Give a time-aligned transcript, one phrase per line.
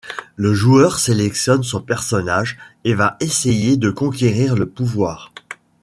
[0.35, 5.31] Le joueur sélectionne son personnage et va essayer de conquérir le pouvoir.